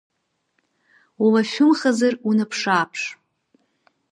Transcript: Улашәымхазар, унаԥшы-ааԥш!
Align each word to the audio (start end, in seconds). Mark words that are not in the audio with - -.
Улашәымхазар, 1.23 2.13
унаԥшы-ааԥш! 2.27 3.01